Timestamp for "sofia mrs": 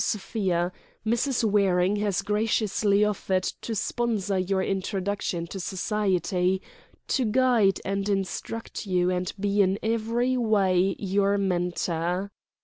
0.03-1.43